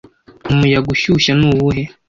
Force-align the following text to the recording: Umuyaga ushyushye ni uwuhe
Umuyaga 0.51 0.87
ushyushye 0.95 1.31
ni 1.39 1.45
uwuhe 1.51 1.83